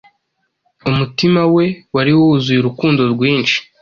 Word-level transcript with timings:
Umutima 0.89 1.41
we 1.55 1.65
wari 1.95 2.11
wuzuye 2.17 2.57
urukundo 2.59 3.01
rwinshi 3.13 3.57